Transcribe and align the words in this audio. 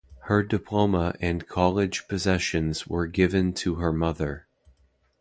Her 0.21 0.41
diploma 0.41 1.13
and 1.21 1.47
college 1.47 2.07
possessions 2.07 2.87
were 2.87 3.05
given 3.05 3.53
to 3.53 3.75
her 3.75 3.93
mother. 3.93 4.47